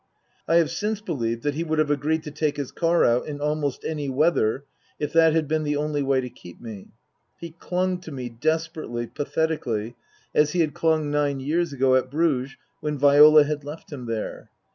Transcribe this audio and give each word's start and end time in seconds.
I 0.47 0.55
have 0.55 0.71
since 0.71 0.99
believed 0.99 1.43
that 1.43 1.53
he 1.53 1.63
would 1.63 1.77
have 1.77 1.91
agreed 1.91 2.23
to 2.23 2.31
take 2.31 2.57
his 2.57 2.71
car 2.71 3.05
out 3.05 3.27
in 3.27 3.39
almost 3.39 3.85
any 3.85 4.09
weather, 4.09 4.65
if 4.97 5.13
that 5.13 5.33
had 5.33 5.47
been 5.47 5.61
the 5.61 5.75
only 5.77 6.01
way 6.01 6.19
to 6.21 6.29
keep 6.31 6.59
me. 6.59 6.87
He 7.39 7.51
clung 7.51 7.99
to 7.99 8.11
me 8.11 8.27
desperately, 8.27 9.05
pathetically, 9.05 9.93
as 10.33 10.53
he 10.53 10.61
had 10.61 10.73
clung 10.73 11.11
nine 11.11 11.39
years 11.39 11.71
ago 11.71 11.93
at 11.93 12.09
Bruges 12.09 12.57
when 12.79 12.97
Viola 12.97 13.43
had 13.43 13.63
left 13.63 13.91
him 13.93 14.07
there. 14.07 14.49